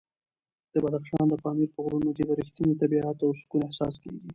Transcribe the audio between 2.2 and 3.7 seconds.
د رښتیني طبیعت او سکون